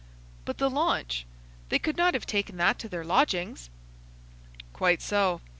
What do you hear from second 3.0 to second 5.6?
lodgings." "Quite so.